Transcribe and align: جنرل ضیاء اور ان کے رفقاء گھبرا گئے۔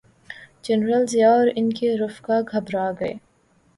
جنرل 0.63 1.05
ضیاء 1.05 1.31
اور 1.31 1.47
ان 1.55 1.69
کے 1.73 1.95
رفقاء 1.97 2.39
گھبرا 2.51 2.91
گئے۔ 2.99 3.13